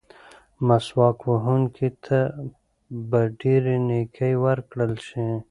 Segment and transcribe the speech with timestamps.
[0.67, 2.19] مسواک وهونکي ته
[3.09, 5.25] به ډېرې نیکۍ ورکړل شي.